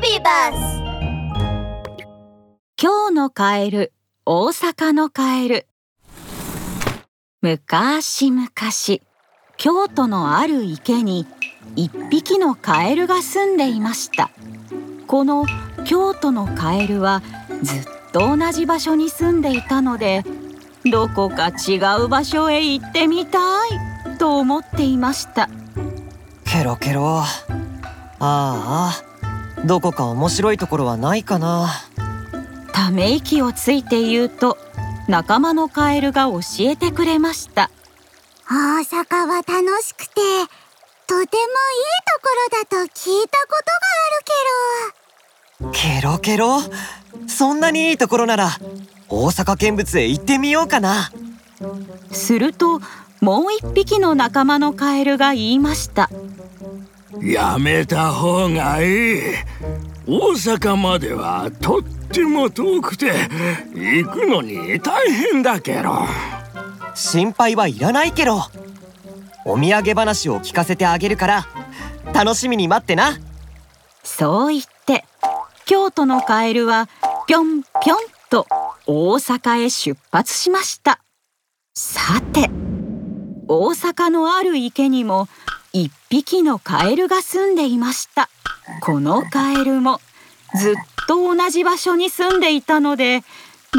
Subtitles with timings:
[0.00, 0.82] ビバス
[2.80, 3.92] 今日のカエル、
[4.24, 5.66] 大阪のカエル。
[7.42, 8.48] 昔々、
[9.58, 11.26] 京都のある池に
[11.76, 14.30] 一匹のカエルが住んでいました。
[15.06, 15.44] この
[15.84, 17.20] 京都のカエルは
[17.62, 20.24] ずっと同じ場所に住んでいたので、
[20.90, 23.70] どこか違う場所へ行ってみたい
[24.18, 25.50] と思っていました。
[26.46, 27.26] ケロケロあ
[28.18, 29.09] あ
[29.64, 31.68] どこか面白いところはないかな。
[32.72, 34.56] ため息をついて言うと
[35.08, 37.70] 仲間のカエルが教えてくれました。
[38.48, 40.20] 大阪は楽しくて
[41.06, 41.36] とてもいいと
[42.22, 46.18] ころだと聞いたことがあるケロ。
[46.18, 46.60] ケロ
[47.28, 48.50] そんなにいいところなら
[49.08, 51.10] 大阪見物へ行ってみようかな。
[52.12, 52.80] すると
[53.20, 56.08] もう一匹の仲間のカエルが言いました
[57.22, 59.20] やめた方がいい。
[60.06, 63.12] 大阪まではとっても遠くて
[63.74, 66.06] 行くのに大変だけど。
[66.94, 68.42] 心配はいらないけど。
[69.44, 71.46] お土産話を聞かせてあげるから
[72.12, 73.18] 楽しみに待ってな。
[74.02, 75.04] そう言って
[75.66, 76.88] 京都のカエルは
[77.26, 78.46] ぴょんぴょんと
[78.86, 81.00] 大阪へ出発しました。
[81.74, 82.50] さて
[83.46, 85.28] 大阪のある池にも
[85.72, 88.28] 一匹のカエルが住んでいました。
[88.80, 90.00] このカエルも
[90.58, 90.74] ずっ
[91.06, 93.22] と同じ場所に住んでいたので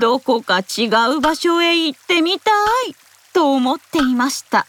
[0.00, 0.86] どこか違
[1.16, 2.50] う場所へ行ってみた
[2.88, 2.94] い
[3.32, 4.66] と思っていました。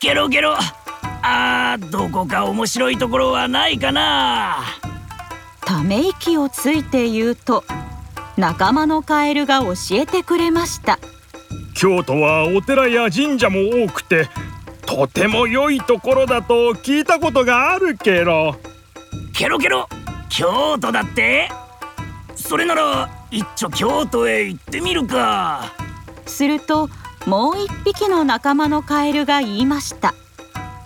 [0.00, 0.56] ゲロゲロ。
[1.26, 4.58] あーどこか面白いところはないかな。
[5.64, 7.64] ため息をついて言うと
[8.36, 10.98] 仲間のカエルが教えてくれました。
[11.74, 14.28] 京都はお寺や神社も多くて
[14.86, 18.56] とても良いところだと聞いたことがあるけど
[19.34, 19.88] ケロケロ
[20.28, 21.48] 京都だって？
[22.34, 25.72] それなら一丁京都へ行ってみるか。
[26.26, 26.88] すると
[27.26, 30.14] もう一匹の仲間のカエルが言いました。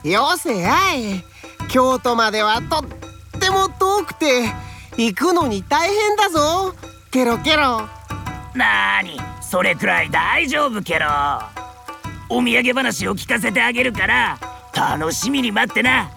[0.05, 1.25] よせやい。
[1.71, 4.45] 京都まではとっても遠くて
[4.97, 6.75] 行くのに大変だぞ。
[7.11, 7.83] ケロケロ。
[8.55, 11.07] なーにそれくらい大丈夫ケロ
[12.31, 14.39] お土産話を聞かせてあげるから
[14.75, 16.11] 楽しみに待ってな。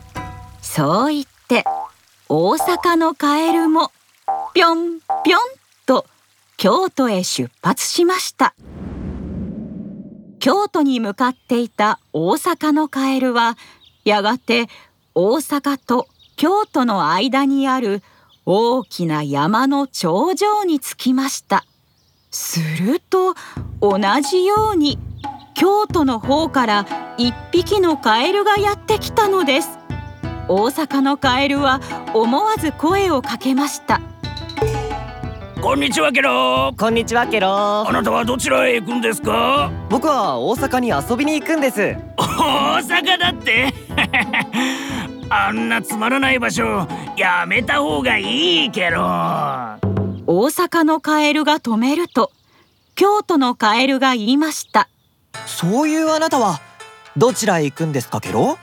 [0.61, 1.63] そう言って
[2.27, 3.91] 大阪のカエルも
[4.53, 5.39] ぴょんぴょん
[5.85, 6.05] と
[6.57, 8.53] 京都へ出発しました。
[10.39, 13.57] 京都に向かっていた大阪のカエルは
[14.03, 14.67] やがて
[15.13, 18.01] 大阪と京都の間にある
[18.45, 21.63] 大きな山の頂上に着きました。
[22.31, 23.35] すると
[23.81, 24.97] 同じように
[25.61, 26.87] 京都の方から
[27.19, 29.77] 一匹のカエルがやってきたのです。
[30.47, 31.79] 大阪のカエルは
[32.15, 34.01] 思わず声をかけました。
[35.61, 36.73] こんにちはケロ。
[36.75, 37.87] こんにちはケロ。
[37.87, 39.71] あなたはどちらへ行くんですか？
[39.87, 41.95] 僕は大阪に遊びに行くんです。
[42.17, 43.71] 大阪だって。
[45.29, 48.99] あんなつまらない場所やめた方がいいケロ。
[49.03, 49.77] 大
[50.25, 52.31] 阪のカエルが止めると
[52.95, 54.87] 京都のカエルが言いました
[55.61, 56.59] そういうあなたは
[57.15, 58.57] どちらへ行くんですかケロ？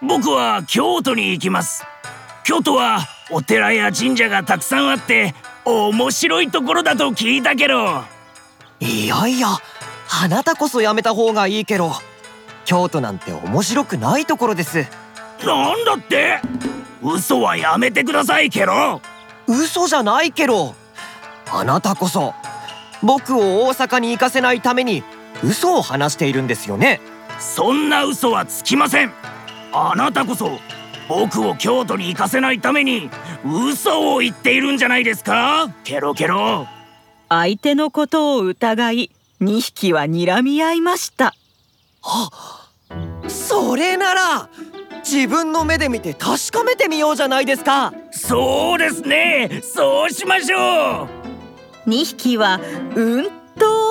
[0.00, 1.84] 僕は京都に行きます。
[2.42, 3.00] 京都は
[3.30, 5.34] お寺や神社がたくさんあって
[5.66, 8.02] 面白いところだと聞いたけど
[8.80, 9.48] いやいや
[10.22, 11.92] あなたこそやめた方がいいけど
[12.64, 14.86] 京都なんて面白くないところです。
[15.44, 16.40] なんだって？
[17.02, 19.02] 嘘はやめてくださいケロ。
[19.46, 20.74] 嘘じゃないけど
[21.52, 22.32] あなたこそ
[23.02, 25.04] 僕を大阪に行かせないために
[25.42, 27.00] 嘘を話しているんですよね？
[27.38, 29.12] そんな嘘はつきません。
[29.72, 30.58] あなたこそ
[31.08, 33.10] 僕を京都に行かせないために
[33.44, 35.70] 嘘を言っているんじゃないですか？
[35.84, 36.66] ケロケロ。
[37.28, 39.10] 相手のことを疑い
[39.40, 41.34] 2匹は睨み合いました。
[43.28, 44.48] それなら
[45.04, 47.92] 自分の目で見て確かめてみようじゃないですか。
[48.10, 49.60] そうですね。
[49.62, 51.06] そうしましょ
[51.86, 51.88] う。
[51.88, 52.60] 2匹は
[52.96, 53.37] うん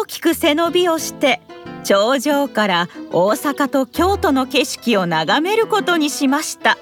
[0.08, 1.42] きく背伸びをして
[1.84, 6.78] 頂上から大阪と京都の景色を眺めることにしました。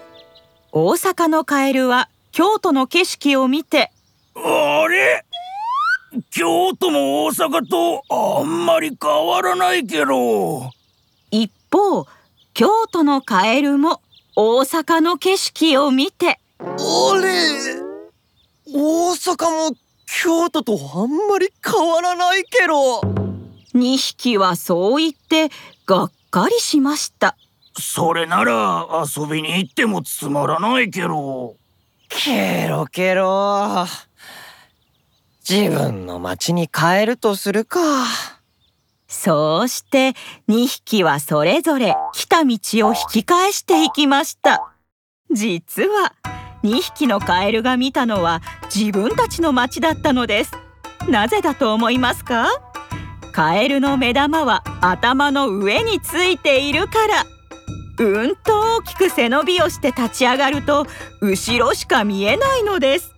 [0.72, 3.92] 大阪のカエルは京都の景色を見て
[4.36, 5.26] あれ？
[6.32, 10.72] 京都も大阪とあんまり変わらないけど。
[11.32, 12.06] 一方
[12.54, 14.02] 京都のカエルも
[14.36, 16.40] 大阪の景色を見て。
[16.60, 16.76] あれ？
[18.74, 23.02] 大阪も京都とあんまり変わらないけど
[23.76, 25.50] 2匹はそう言って
[25.86, 27.36] がっかりしました。
[27.78, 31.58] それなら遊びに行ってもつまらないけど
[32.08, 33.86] ケロケロ。
[35.48, 37.80] 自分の町に帰るとするか。
[39.08, 40.14] そうして
[40.48, 42.58] 2匹はそれぞれ来た道
[42.88, 44.74] を引き返していきました。
[45.32, 46.14] 実は
[46.64, 48.42] 2匹のカエルが見たのは
[48.74, 50.54] 自分たちの町だったのです。
[51.10, 52.48] なぜだと思いますか？
[53.36, 57.26] カエルの目玉は頭の上についているから。
[58.00, 60.88] うんと大きく背伸びをして立ち上がると
[61.20, 63.14] 後ろしか見えないのです。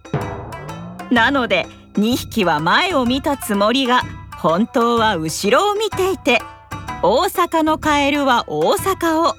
[1.12, 4.02] なので2匹は前を見たつもりが
[4.36, 6.42] 本当は後ろを見ていて
[7.04, 9.36] 大阪のカエルは大阪を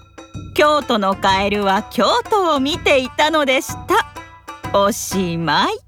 [0.54, 4.78] 京都のカエルは京都を見ていたのでした。
[4.78, 5.87] おしまい。